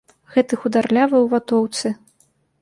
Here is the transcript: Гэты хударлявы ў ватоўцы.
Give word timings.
Гэты 0.35 0.53
хударлявы 0.61 1.17
ў 1.21 1.27
ватоўцы. 1.35 1.87